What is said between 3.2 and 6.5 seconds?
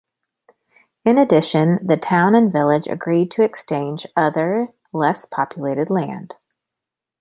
to exchange other less populated land.